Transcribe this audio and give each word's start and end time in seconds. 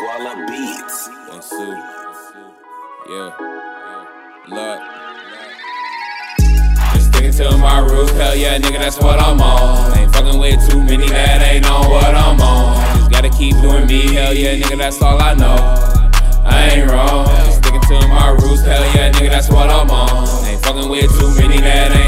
Guala 0.00 0.32
Beats. 0.48 1.10
And 1.30 1.44
Sue. 1.44 1.76
Yeah. 3.12 3.36
Look. 4.48 4.80
Just 6.94 7.08
sticking 7.12 7.32
to 7.32 7.58
my 7.58 7.80
roots, 7.80 8.10
hell 8.12 8.34
yeah, 8.34 8.56
nigga, 8.56 8.78
that's 8.78 8.98
what 8.98 9.20
I'm 9.20 9.38
on. 9.42 9.98
Ain't 9.98 10.10
fucking 10.14 10.40
with 10.40 10.70
too 10.70 10.82
many 10.82 11.06
that 11.08 11.42
ain't 11.42 11.68
on 11.68 11.90
what 11.90 12.14
I'm 12.14 12.40
on. 12.40 12.96
Just 12.96 13.10
gotta 13.10 13.28
keep 13.28 13.54
doing 13.60 13.86
me, 13.86 14.14
hell 14.14 14.32
yeah, 14.32 14.54
nigga, 14.56 14.78
that's 14.78 15.02
all 15.02 15.20
I 15.20 15.34
know. 15.34 15.58
I 16.46 16.70
ain't 16.72 16.90
wrong. 16.90 17.26
Just 17.44 17.58
sticking 17.58 17.82
to 17.82 18.08
my 18.08 18.30
roots, 18.30 18.62
hell 18.62 18.82
yeah, 18.96 19.12
nigga, 19.12 19.28
that's 19.28 19.50
what 19.50 19.68
I'm 19.68 19.90
on. 19.90 20.46
Ain't 20.46 20.62
fucking 20.64 20.88
with 20.88 21.10
too 21.20 21.28
many 21.34 21.60
that 21.60 21.92
ain't 21.92 21.99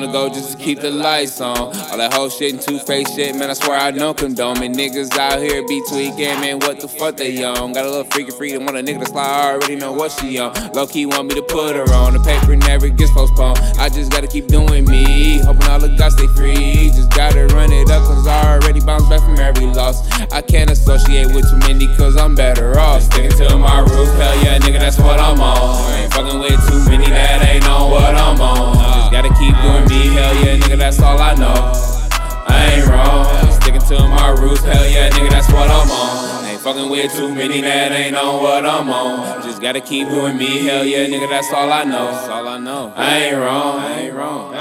the 0.00 0.06
go 0.06 0.28
just 0.28 0.52
to 0.52 0.58
keep 0.58 0.80
the 0.80 0.90
lights 0.90 1.40
on. 1.40 1.56
All 1.56 1.96
that 1.98 2.12
whole 2.12 2.28
shit 2.28 2.52
and 2.52 2.60
two 2.60 2.78
face 2.78 3.14
shit, 3.14 3.34
man, 3.34 3.50
I 3.50 3.54
swear 3.54 3.78
I 3.78 3.90
don't 3.90 4.16
condone 4.16 4.62
it. 4.62 4.72
Niggas 4.72 5.16
out 5.16 5.40
here 5.40 5.66
be 5.66 5.82
tweaking, 5.88 6.40
man, 6.40 6.58
what 6.60 6.80
the 6.80 6.88
fuck 6.88 7.16
they 7.16 7.42
on? 7.44 7.72
Got 7.72 7.84
a 7.84 7.88
little 7.88 8.04
freaky 8.04 8.30
freedom, 8.32 8.64
want 8.64 8.76
a 8.76 8.82
nigga 8.82 9.00
to 9.00 9.06
slide, 9.06 9.24
I 9.24 9.52
already 9.52 9.76
know 9.76 9.92
what 9.92 10.12
she 10.12 10.38
on. 10.38 10.52
Low 10.72 10.86
key 10.86 11.06
want 11.06 11.28
me 11.28 11.34
to 11.34 11.42
put 11.42 11.76
her 11.76 11.90
on, 11.94 12.14
the 12.14 12.20
paper 12.20 12.56
never 12.56 12.88
gets 12.88 13.12
postponed. 13.12 13.58
I 13.78 13.88
just 13.88 14.10
gotta 14.10 14.26
keep 14.26 14.46
doing 14.48 14.84
me, 14.84 15.38
hoping 15.38 15.66
all 15.68 15.78
the 15.78 15.88
guys 15.96 16.14
stay 16.14 16.26
free. 16.28 16.90
Just 16.94 17.10
gotta 17.10 17.46
run 17.54 17.72
it 17.72 17.90
up, 17.90 18.04
cause 18.04 18.26
I 18.26 18.58
already 18.58 18.80
bounced 18.80 19.08
back 19.08 19.20
from 19.20 19.38
every 19.38 19.66
loss. 19.66 20.08
I 20.32 20.42
can't 20.42 20.70
associate 20.70 21.34
with 21.34 21.48
too 21.50 21.58
many, 21.68 21.86
cause 21.96 22.16
I'm 22.16 22.34
better 22.34 22.78
off. 22.78 23.02
Sticking 23.02 23.30
to 23.38 23.56
my 23.56 23.80
roots, 23.80 24.12
hell 24.14 24.36
yeah, 24.44 24.58
nigga, 24.58 24.78
that's 24.78 24.98
what 24.98 25.18
I'm 25.18 25.40
on. 25.40 25.92
Ain't 25.94 26.12
fucking 26.12 26.40
with 26.40 26.57
fucking 36.72 36.90
with 36.90 37.10
too 37.14 37.34
many 37.34 37.62
that 37.62 37.92
ain't 37.92 38.14
on 38.14 38.42
what 38.42 38.66
I'm 38.66 38.90
on. 38.90 39.42
Just 39.42 39.62
gotta 39.62 39.80
keep 39.80 40.08
doing 40.08 40.36
me, 40.36 40.66
hell 40.66 40.84
yeah, 40.84 41.06
nigga, 41.06 41.28
that's 41.30 41.50
all 41.52 41.72
I 41.72 41.84
know. 41.84 42.10
That's 42.12 42.28
all 42.28 42.46
I 42.46 42.58
know. 42.58 42.92
I 42.94 43.24
ain't 43.24 43.36
wrong. 43.36 43.78
I 43.78 44.00
ain't 44.00 44.14
wrong. 44.14 44.54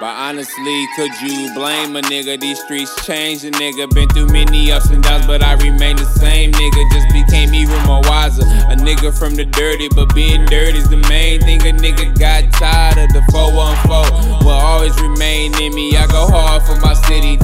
But 0.00 0.16
honestly, 0.16 0.86
could 0.96 1.12
you 1.20 1.52
blame 1.52 1.94
a 1.94 2.00
nigga? 2.00 2.40
These 2.40 2.58
streets 2.64 3.04
changed 3.04 3.44
a 3.44 3.50
nigga. 3.50 3.92
Been 3.94 4.08
through 4.08 4.28
many 4.28 4.72
ups 4.72 4.88
and 4.88 5.02
downs, 5.02 5.26
but 5.26 5.44
I 5.44 5.52
remain 5.62 5.96
the 5.96 6.06
same 6.06 6.52
nigga. 6.52 6.90
Just 6.90 7.12
became 7.12 7.52
even 7.52 7.78
more 7.84 8.00
wiser. 8.04 8.42
A 8.72 8.76
nigga 8.80 9.16
from 9.16 9.34
the 9.34 9.44
dirty, 9.44 9.90
but 9.94 10.14
being 10.14 10.46
dirty's 10.46 10.88
the 10.88 10.96
main 11.12 11.40
thing. 11.42 11.60
A 11.60 11.72
nigga 11.76 12.18
got 12.18 12.50
tired 12.54 12.96
of 12.96 13.12
the 13.12 13.22
414. 13.30 14.40
Will 14.40 14.50
always 14.50 14.98
remain 15.02 15.52
in 15.60 15.74
me. 15.74 15.94
I 15.94 16.06
go 16.06 16.26
hard 16.26 16.62
for 16.62 16.80
my 16.80 16.94
city. 16.94 17.36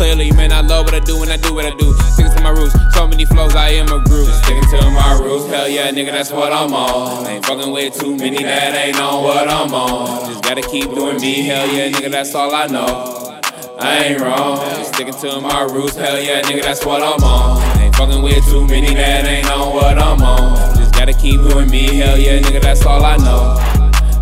Clearly. 0.00 0.32
Man, 0.32 0.50
I 0.50 0.62
love 0.62 0.86
what 0.86 0.94
I 0.94 1.00
do, 1.00 1.20
and 1.22 1.30
I 1.30 1.36
do 1.36 1.52
what 1.52 1.66
I 1.66 1.76
do. 1.76 1.92
Sticking 2.14 2.32
to 2.32 2.40
my 2.40 2.48
roots. 2.48 2.74
So 2.94 3.06
many 3.06 3.26
flows, 3.26 3.54
I 3.54 3.68
am 3.80 3.88
a 3.92 4.02
group. 4.08 4.28
Sticking 4.42 4.64
to 4.72 4.90
my 4.92 5.20
roots. 5.20 5.46
Hell 5.52 5.68
yeah, 5.68 5.90
nigga, 5.90 6.10
that's 6.10 6.32
what 6.32 6.54
I'm 6.54 6.72
on. 6.72 7.26
Ain't 7.26 7.44
fucking 7.44 7.70
with 7.70 8.00
too 8.00 8.16
many 8.16 8.42
that 8.42 8.74
ain't 8.74 8.98
on 8.98 9.22
what 9.22 9.46
I'm 9.46 9.74
on. 9.74 10.26
Just 10.26 10.42
gotta 10.42 10.62
keep 10.62 10.88
doing 10.94 11.20
me, 11.20 11.42
hell 11.42 11.68
yeah, 11.68 11.90
nigga, 11.90 12.10
that's 12.10 12.34
all 12.34 12.54
I 12.54 12.66
know. 12.66 13.40
I 13.78 14.04
ain't 14.04 14.20
wrong. 14.22 14.56
Just 14.76 14.94
sticking 14.94 15.18
to 15.20 15.38
my 15.42 15.64
roots, 15.64 15.96
hell 15.96 16.18
yeah, 16.18 16.40
nigga, 16.42 16.62
that's 16.62 16.86
what 16.86 17.02
I'm 17.02 17.22
on. 17.22 17.78
Ain't 17.80 17.94
fucking 17.94 18.22
with 18.22 18.42
too 18.46 18.66
many 18.66 18.94
that 18.94 19.26
ain't 19.26 19.50
on 19.50 19.74
what 19.74 19.98
I'm 19.98 20.22
on. 20.22 20.76
Just 20.76 20.94
gotta 20.94 21.12
keep 21.12 21.42
doing 21.42 21.70
me, 21.70 21.96
hell 21.96 22.18
yeah, 22.18 22.40
nigga, 22.40 22.62
that's 22.62 22.86
all 22.86 23.04
I 23.04 23.18
know. 23.18 23.58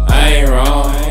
I 0.09 0.29
ain't 0.39 0.51
wrong. 0.51 1.08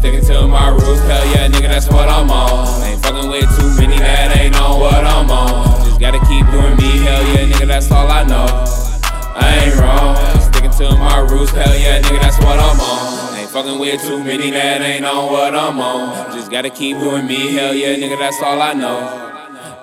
Sticking 0.00 0.24
to 0.24 0.48
my 0.48 0.70
rules. 0.70 1.00
hell 1.00 1.26
yeah, 1.26 1.48
nigga, 1.48 1.68
that's 1.68 1.88
what 1.88 2.08
I'm 2.08 2.30
on. 2.30 2.82
Ain't 2.84 3.02
fucking 3.02 3.28
with 3.28 3.44
too 3.58 3.68
many 3.76 3.98
that 3.98 4.34
ain't 4.34 4.58
on 4.58 4.80
what 4.80 5.04
I'm 5.04 5.30
on. 5.30 5.84
Just 5.84 6.00
gotta 6.00 6.18
keep 6.20 6.46
doing 6.50 6.74
me, 6.80 7.04
hell 7.04 7.22
yeah, 7.28 7.44
nigga, 7.52 7.66
that's 7.66 7.90
all 7.90 8.08
I 8.08 8.24
know. 8.24 8.48
I 9.36 9.60
ain't 9.60 9.76
wrong. 9.76 10.16
Sticking 10.40 10.70
to 10.80 10.96
my 10.96 11.18
roots, 11.20 11.52
hell 11.52 11.76
yeah, 11.76 12.00
nigga, 12.00 12.20
that's 12.20 12.38
what 12.38 12.58
I'm 12.58 12.80
on. 12.80 13.38
Ain't 13.38 13.50
fucking 13.50 13.78
with 13.78 14.00
too 14.00 14.24
many 14.24 14.50
that 14.50 14.80
ain't 14.80 15.04
on 15.04 15.30
what 15.30 15.54
I'm 15.54 15.78
on. 15.78 16.32
Just 16.32 16.50
gotta 16.50 16.70
keep 16.70 16.96
doing 16.98 17.26
me, 17.26 17.52
hell 17.52 17.74
yeah, 17.74 17.94
nigga, 17.96 18.18
that's 18.18 18.42
all 18.42 18.60
I 18.60 18.72
know. 18.72 18.98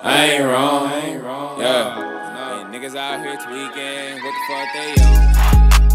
I 0.02 0.24
ain't 0.24 0.44
wrong. 0.44 1.60
Yeah. 1.60 2.66
Niggas 2.72 2.96
out 2.96 3.20
here 3.20 3.36
tweaking, 3.36 4.22
what 4.22 4.34
the 4.34 4.42
fuck 4.48 4.68
they 4.74 5.82
on? 5.82 5.87